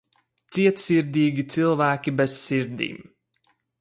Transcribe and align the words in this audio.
Cietsirdīgi 0.55 1.45
cilvēki 1.55 2.15
bez 2.23 2.39
sirdīm 2.47 2.99